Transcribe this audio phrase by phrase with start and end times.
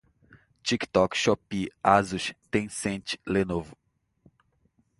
[0.65, 3.73] tiktok, shopee, asus, tencent, lenovo